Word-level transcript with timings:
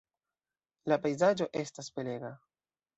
La 0.93 0.97
pejzaĝo 1.05 1.51
estas 1.65 1.95
belega. 2.01 2.37